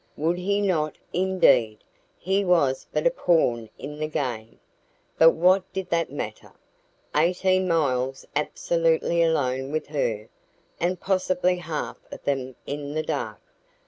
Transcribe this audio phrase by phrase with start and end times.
[0.17, 1.83] Would he not, indeed?
[2.17, 4.59] He was but a pawn in the game,
[5.19, 6.53] but what did that matter?
[7.15, 10.27] Eighteen miles absolutely alone with her!
[10.79, 13.41] And possibly half of them in the dark!